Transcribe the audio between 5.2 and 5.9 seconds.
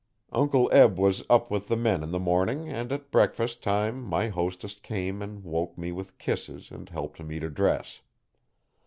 and woke